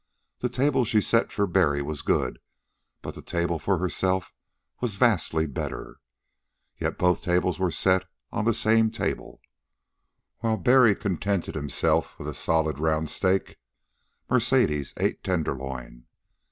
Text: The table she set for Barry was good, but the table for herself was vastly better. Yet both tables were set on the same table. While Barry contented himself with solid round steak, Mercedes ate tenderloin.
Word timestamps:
The 0.39 0.49
table 0.49 0.83
she 0.83 0.99
set 0.99 1.31
for 1.31 1.45
Barry 1.45 1.83
was 1.83 2.01
good, 2.01 2.39
but 3.03 3.13
the 3.13 3.21
table 3.21 3.59
for 3.59 3.77
herself 3.77 4.33
was 4.79 4.95
vastly 4.95 5.45
better. 5.45 5.97
Yet 6.79 6.97
both 6.97 7.21
tables 7.21 7.59
were 7.59 7.69
set 7.69 8.05
on 8.31 8.45
the 8.45 8.53
same 8.55 8.89
table. 8.89 9.41
While 10.39 10.57
Barry 10.57 10.95
contented 10.95 11.53
himself 11.53 12.17
with 12.17 12.35
solid 12.35 12.79
round 12.79 13.11
steak, 13.11 13.59
Mercedes 14.27 14.95
ate 14.97 15.23
tenderloin. 15.23 16.05